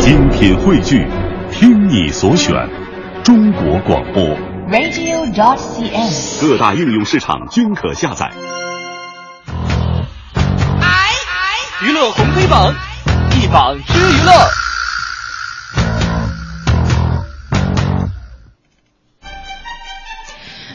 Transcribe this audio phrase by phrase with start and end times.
[0.00, 1.06] 精品汇聚，
[1.52, 2.54] 听你所选，
[3.22, 4.24] 中国广播。
[4.70, 6.40] radio.cn。
[6.40, 8.30] 各大应用市场均可下载。
[10.80, 11.10] 哎
[11.82, 12.74] 娱乐红黑榜，
[13.36, 14.32] 一榜之娱乐。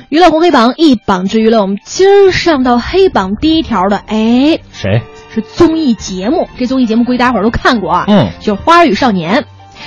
[0.10, 5.02] 娱乐红黑榜一榜之娱乐，我们今儿上到黑榜第一条的，哎，谁？
[5.36, 6.48] 是综艺节目。
[6.58, 9.42] 这综艺节目估计大家伙儿都看过啊，嗯就是《花儿与少年》。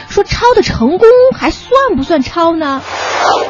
[0.09, 2.81] 说抄的成功还算不算抄呢？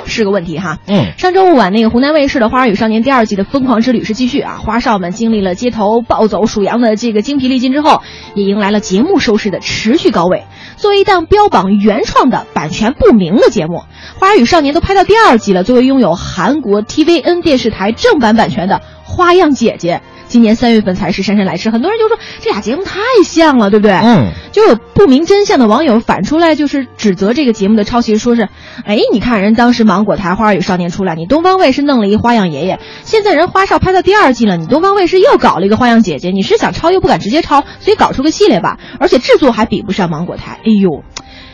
[0.07, 0.79] 是个问题哈。
[0.87, 8.03] 嗯上周五晚，那个湖南卫视的《花儿与少年》第二季的疯狂之旅是继续啊，花少们经历了街头暴走、数羊的这个精疲力尽之后，
[8.35, 10.45] 也迎来了节目收视的持续高位。
[10.77, 13.83] 作为一档标榜原创的、版权不明的节目，
[14.21, 15.65] 《花儿与少年》都拍到第二季了。
[15.65, 19.97] 作为拥有韩国 TVN 电视台正版版权的《花样姐姐》，
[20.29, 21.71] 今年三月份才是姗姗来迟。
[21.71, 23.93] 很多人就说这俩节目太像了，对不对？
[23.95, 28.49] 嗯，就有不明真相的网友反出来，就是指责这个节目的抄袭，说是，
[28.85, 40.59] 哎，你看人当时芒果台《花儿与少年》出来，你东方卫视弄了一花样爷爷，现在人花少拍到第二季了，你东方卫视又搞了一个花样姐姐，你是想抄又不敢直接抄，所以搞出个系列吧，而且制作还比不上芒果台。
[40.65, 41.03] 哎呦，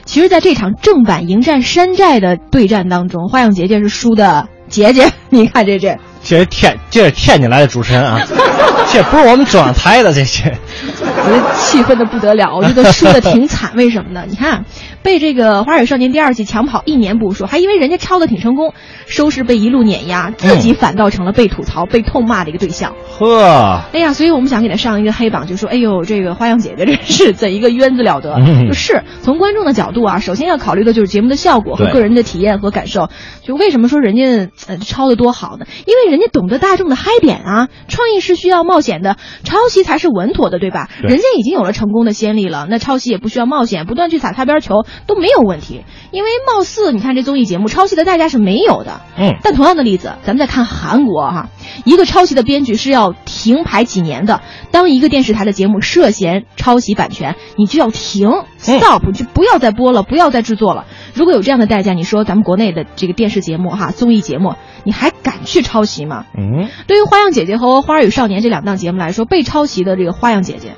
[0.05, 5.99] 其实，在这场正版迎战山寨的对战当中，花样姐姐是输的 姐姐，你看这这。
[6.25, 8.19] 这是天，这是天津来的主持人啊，
[8.91, 10.57] 这不是我们中央台的这些。
[10.83, 13.73] 我觉得气愤的不得了，我觉得输的挺惨。
[13.77, 14.25] 为什么呢？
[14.29, 14.65] 你看，
[15.03, 18.75] 被这个《花儿与少年》第二季抢跑一年不说，还因为人家抄的挺成功，
[19.07, 22.95] 收视被一路碾压，自己反倒成了被吐槽、被痛骂的一个对象。
[23.19, 28.35] 呵，哎呀，所以我们想给他上一个黑榜，就说，哎呦，这个花样姐姐真是怎一个冤字了得！
[28.35, 33.09] 嗯 就是从观众的角度啊，首先要考虑的就是节目的效果和个人的体验和感受。
[33.43, 35.67] 就为什么说人家呃抄的多好呢？
[35.87, 40.89] 因为人家懂得大众的嗨点啊，创意是需要冒险的，抄袭才是稳妥的，对吧？
[41.03, 45.85] 对人家已经有了成功的先例了，那抄袭也不需要冒险，不断去撒擦边球都没有问题。
[46.11, 51.51] 因为貌似你看这综艺节目抄袭的代价是没有的，嗯但同样的例子，咱们再看韩国哈、
[51.85, 54.41] 一个抄袭的编剧是要停牌几年的。
[54.71, 60.87] 当一个电视台的节目涉嫌抄袭版权，你就要停嗯，stop，就不要再播了，不要再制作了。
[61.13, 66.27] 如果有这样的代价，你说咱们国内的这个电视节目哈，综艺节目，你还敢去抄袭吗？
[66.37, 70.69] 嗯，对于《花样姐姐》和《花儿与少年》这两档节目来说，被抄袭的这个《花样姐姐》，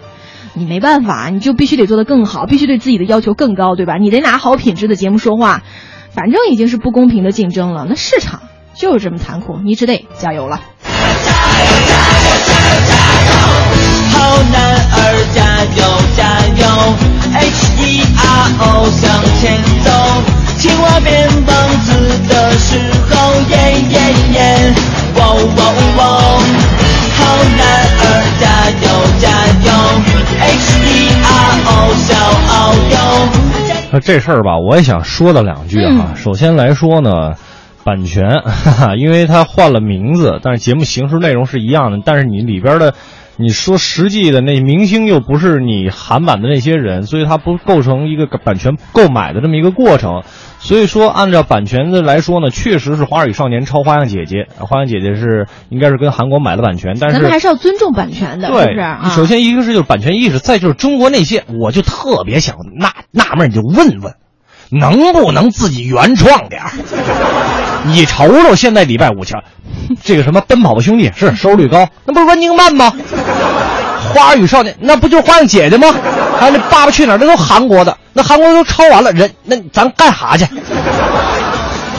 [0.54, 3.96] 你没办法，你就必须得做得更好，必须对自己的要求更高，对吧？
[3.96, 5.62] 你得拿好品质的节目说话，
[6.10, 7.84] 反正已经是不公平的竞争了。
[7.88, 8.42] 那市场
[8.74, 10.60] 就是这么残酷，你只得加油了。
[33.96, 36.08] 那这事儿吧，我也想说的两句哈。
[36.10, 37.32] 嗯首先来说呢，
[37.82, 42.92] 版权，哈哈，因为它换了名字，但是节目形式内容是一样的，但是你里边的。
[43.38, 50.22] 你说实际的那明星又不是你韩版的那些人，所以它不构成一个版权购买的这么一个过程。
[50.58, 58.80] 所以说，按照版权的来说呢，确实是《花儿与少年》抄《花样姐姐》，《花样姐姐》是应该是跟韩国买了版权，但是咱们还是要尊重版权的，是对，不是？
[58.80, 64.14] 啊、首先一个是就是版权意识，再就是中国那些，我就特别想纳纳闷，你就问问，
[64.70, 66.70] 能不能自己原创点儿？
[67.86, 69.40] 你瞅瞅现在礼拜五前，
[70.02, 72.92] 这个什么《奔跑吧兄弟》是收视率高，那不是 Running Man 吗？
[74.12, 75.88] 花儿与少年那不就花样姐姐吗？
[76.38, 80.44] 还有那《爸爸去哪儿》那都韩国的，那韩国都抄完了，人那咱干啥去？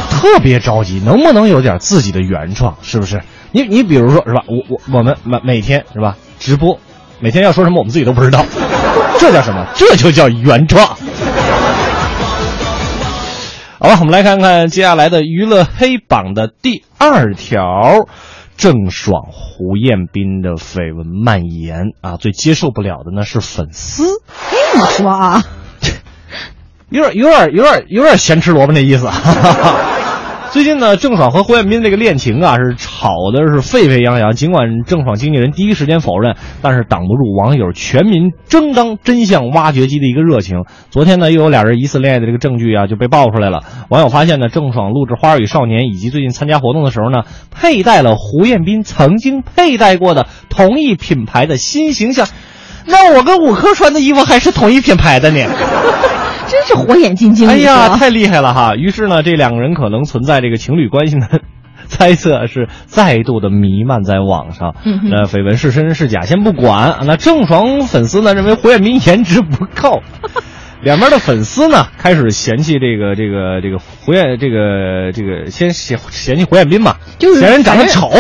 [0.10, 2.76] 特别着急，能不能有点自己的原创？
[2.82, 3.22] 是不是？
[3.52, 4.44] 你你比如说是吧？
[4.48, 6.16] 我我我们每每天是吧？
[6.40, 6.80] 直播，
[7.20, 8.44] 每天要说什么我们自己都不知道，
[9.20, 9.66] 这叫什么？
[9.76, 10.98] 这就叫原创。
[13.88, 18.10] 好了，我们来看看接下来的娱乐黑榜的第二条，
[18.58, 25.42] 郑爽、胡彦斌的绯闻蔓延啊，最接受不了的呢是粉丝，你说啊，
[26.90, 29.08] 有点有点有点有点咸吃萝卜那意思。
[30.58, 34.34] 最近呢，郑爽和胡彦斌这个恋情啊，是吵的是沸沸扬扬。
[34.34, 40.64] 尽管郑爽经纪人第一时间否认，但是挡不住网友全民争当真相挖掘机的一个热情。
[40.90, 43.60] 昨天呢，又有俩人疑似恋爱的这个证据啊，就被爆出来了。
[43.90, 47.22] 网友发现呢，郑爽录制《花儿与少年》以及最近参加活动的时候呢，
[47.56, 52.28] 佩戴了胡彦斌曾经佩戴过的同一品牌的新形象。
[52.88, 55.40] 那我跟五科穿的衣服还是同一品牌的呢。
[56.68, 57.48] 真是火眼金睛。
[57.48, 58.76] 哎呀，太厉害了哈！
[58.76, 61.28] 于是呢，这两个人可能存在这个情侣关系呢，
[61.88, 64.76] 猜测是再度的弥漫在网上。
[64.86, 67.00] 嗯那绯闻是真是假，先不管。
[67.06, 70.02] 那郑爽粉丝呢认为胡彦斌颜值不够，
[70.82, 78.12] 两边的粉丝呢开始嫌弃这个这个这个胡彦这个这个先嫌嫌弃胡彦斌嘛，就是嫌人长得丑。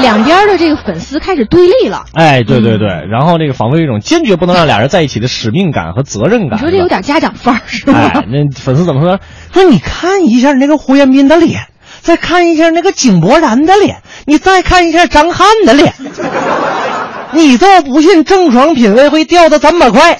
[0.00, 2.04] 两边的这个粉丝开始对立了。
[2.14, 6.58] 哎，对对对，嗯然后这个仿佛有一种坚决不能让俩人在一起的使命感和责任感。
[6.58, 9.18] 你说这有点家长范儿是哎吧？，那粉丝怎么说？
[9.52, 11.62] 说你看一下那个胡彦斌的脸，
[12.00, 15.94] 再看一下那个井柏然的脸，你再看一下张翰的脸，
[17.32, 20.18] 你就不信郑爽品味会掉的这么快？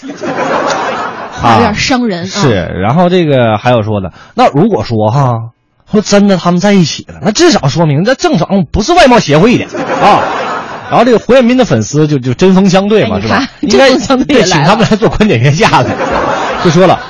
[1.33, 2.27] 话有点伤人啊。
[2.27, 5.33] 是，然后这个还有说的，那如果说哈，
[5.95, 10.21] 说真的他们在一起了，那至少说明这郑爽不是外貌协会的啊。
[10.91, 13.43] 然后这个胡彦斌的粉丝就就针锋相对嘛，是吧？
[13.63, 15.91] 应该相对对请他们来做观点约架的，
[16.63, 17.01] 就说了。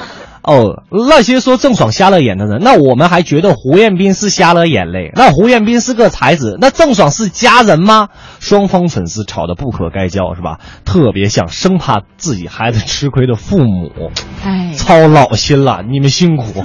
[0.43, 5.11] 哦，那些说郑爽瞎了眼的人，那我们还觉得胡彦斌是瞎了眼嘞。
[5.15, 8.09] 那胡彦斌是个才子，那郑爽是佳人吗？
[8.41, 10.59] 双方粉丝吵得不可开交，是吧？
[10.85, 14.13] 特别像生怕自己孩子吃亏的父母。
[14.45, 16.63] 哎，操老心了，你们辛苦。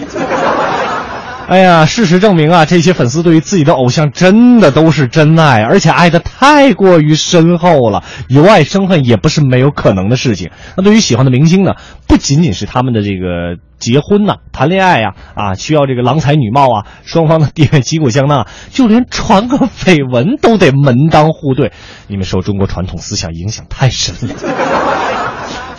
[1.50, 8.04] 哎呀，事实证明啊，这些粉丝对于自己的偶像真的都是真爱，而且爱的太过于深厚了。
[8.28, 10.52] 由爱生恨也不是没有可能的事情。
[10.78, 11.74] 那对于喜欢的明星呢，
[12.08, 21.72] 不仅仅是他们的这个结婚呐、谈恋爱呀、啊，需要这个郎才女貌啊，双方的地位旗鼓相当，就连传个绯闻都得门当户对。
[22.06, 24.36] 你们受中国传统思想影响太深了。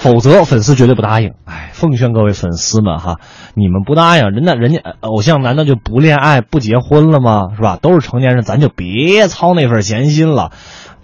[0.00, 1.35] 否则粉丝绝对不答应。
[1.44, 3.20] 哎，奉劝各位粉丝们哈，
[3.55, 7.49] 你们不答应，人家人家呃偶像难道就不恋爱不结婚了吗？
[7.55, 7.76] 是吧？
[7.81, 10.52] 都是成年人，咱就别操那份闲心了，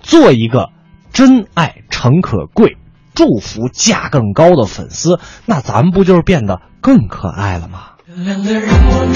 [0.01, 0.71] 做一个
[1.13, 2.79] 真爱诚可贵、
[3.15, 7.81] 祝福价更高的粉丝，那咱不就是变得更可爱了吗？
[8.07, 9.15] 两个人我的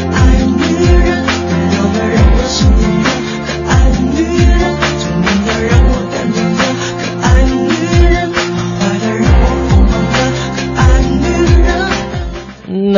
[0.00, 1.26] 可爱的女人，
[1.70, 2.87] 两个人我心里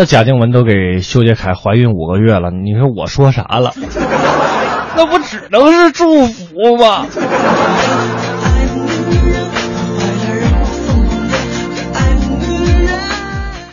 [0.04, 3.72] 贾静雯都给修杰楷怀孕五个月了，你说我说啥了？
[4.96, 7.06] 那不只能是祝福吗？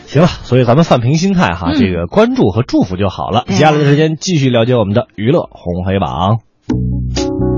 [0.06, 3.40] 行了，所以咱们放平心态哈，嗯这个关注和祝福就好了。
[3.46, 6.38] 哎接下来的时间继续了解我们的娱乐红黑榜。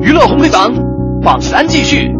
[0.00, 0.72] 娱乐红黑榜
[1.22, 2.10] 榜单继续。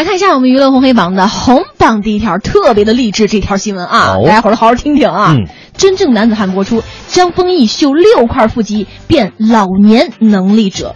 [0.00, 5.34] 来看一下我们娱乐红黑榜的红榜第一条，特别的励志这条新闻啊，哦大家伙儿好好听听啊。
[5.36, 10.94] 嗯真正男子汉播出，张丰毅秀六块腹肌变老年能力者。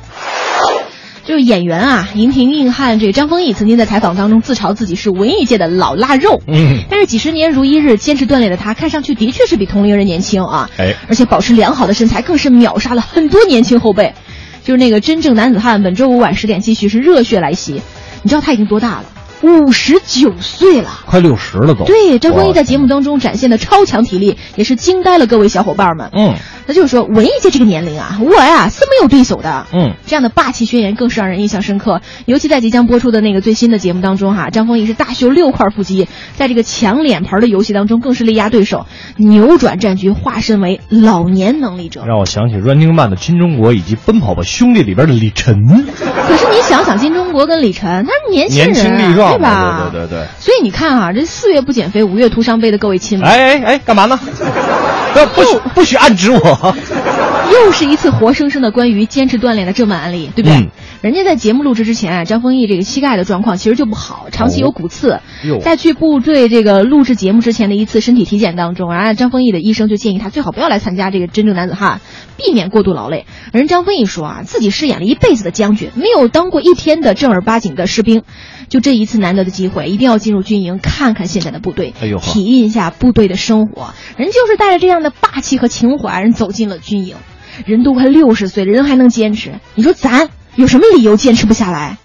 [1.27, 14.15] 就是演员啊，荧屏硬汉这个张丰毅曾经在采访当中自嘲自己是文艺界的老腊肉，嗯，但是几十年如一日坚持锻炼的他，看上去的确是比同龄人年轻啊，哎，而且保持良好的身材，更是秒杀了很多年轻后辈。
[14.65, 17.83] 就是那个真正男子汉，本周五晚十点继续是热血来袭。
[18.25, 19.14] 你知道他已经多大了？
[19.45, 20.89] 五十九岁了。
[21.07, 21.85] 快六十了都。
[21.85, 26.11] 对，张丰毅在节目当中展现的超强体力，也是惊呆了各位小伙伴们。
[26.13, 26.35] 嗯
[26.67, 29.67] 那就是说，文艺界这个年龄啊，我呀是没有对手的。
[29.75, 32.01] 嗯，这样的霸气宣言更是让人印象深刻。
[32.25, 38.87] 尤其在即将播出的那个最新的节目当中哈，张丰毅是大秀六块腹肌，在这个抢脸盆的游戏当中更是力压对手，
[39.19, 42.03] 扭转战局，化身为老年能力者。
[42.07, 45.85] 让我想起 Running Man 的金钟国以及《奔跑吧兄弟》里边的李晨，
[46.27, 49.89] 可是你想想，金钟国跟李晨，他是年轻人、年啊，轻力壮对吧？
[49.93, 50.27] 对对对对。
[50.39, 54.19] 所以你看啊，这四月不减肥，五月徒伤悲的各位亲们，哎哎哎，干嘛呢？
[55.15, 56.77] 不 不许不许暗指我。
[57.65, 60.59] 又是一次活生生的关于坚持锻炼的正版案例，对不对？
[60.59, 60.71] 嗯
[61.05, 65.21] 人家在节目录制之前啊，张丰毅这个膝盖的状况其实就不好，长期有骨刺。
[65.45, 72.01] 哟在去部队这个录制节目之前的一次身体体检当中然后，张丰毅的医生就建议他最好不要来参加这个真正男子汉，
[72.39, 73.27] 避免过度劳累。
[73.53, 78.23] 而人张丰毅说啊，自己饰演了一辈子的将军，没有当过一天的正儿八经的士兵，
[78.71, 81.93] 就这一次难得的机会，一定要进入军营看看现在的部队，
[82.23, 83.93] 体验一下部队的生活。
[84.17, 87.17] 人就是带着这样的霸气和情怀，人走进了军营。
[87.67, 91.99] 人都快六十岁了，人还能坚持，你说咱有什么理由坚持不下来？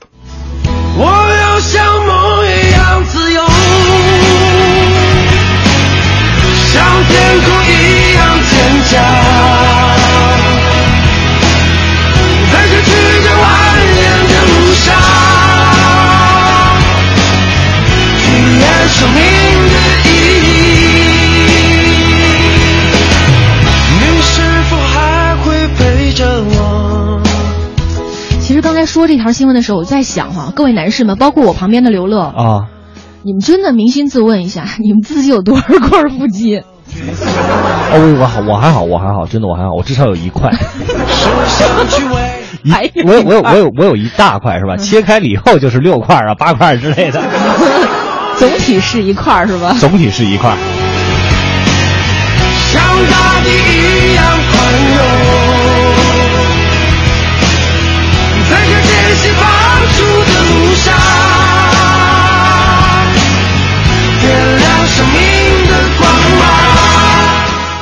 [0.98, 3.41] 我要像梦一样自由，
[28.70, 32.68] 刚才说这条新闻的时候，我在想哈、各位男士们，包括我旁边的刘乐，啊，
[33.24, 36.58] 你们真的扪心自问一下， 你们自己有多少块腹肌？
[36.58, 36.64] 哦，
[37.94, 40.52] 我我好，我还好，我还好，真的我还好，我至少有一块。
[42.62, 42.72] 一
[43.02, 44.78] 我有我有我有我有一大块是吧？
[44.78, 47.20] 切开了以后就是六块啊、八块之类的，
[48.38, 49.76] 总体是一块是吧？
[49.80, 50.56] 总体是一块。
[52.72, 54.38] 像大地一样
[59.89, 60.93] 放逐的路上，
[64.22, 65.17] 点亮生命
[65.67, 66.46] 的光芒。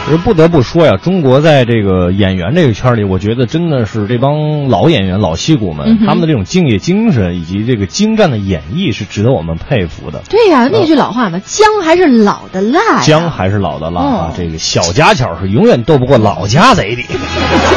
[0.09, 10.21] 而不得不说呀，中国在这个演员这个圈里，我觉得真的是这帮老演员、老戏骨们，嗯他们的这种敬业精神以及这个精湛的演绎，是值得我们佩服的。
[10.29, 13.01] 对呀、那句老话嘛，姜还是老的辣呀。
[13.03, 17.03] 姜还是老的辣啊哦，这个小家巧是永远斗不过老家贼的。
[17.09, 17.17] 这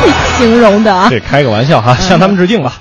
[0.07, 1.09] 么形容的啊。
[1.11, 2.75] 这开个玩笑哈，向他们致敬吧。